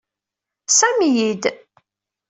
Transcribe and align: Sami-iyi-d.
Sami-iyi-d. 0.77 1.43